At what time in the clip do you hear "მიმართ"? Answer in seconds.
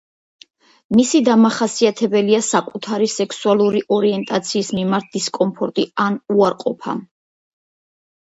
4.79-5.13